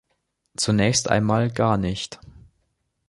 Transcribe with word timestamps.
Zunächst 0.57 1.11
einmal 1.11 1.51
gar 1.51 1.77
nicht. 1.77 2.19